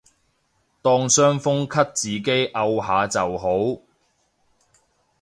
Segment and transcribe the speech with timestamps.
[0.81, 3.83] 當傷風咳自己漚下就好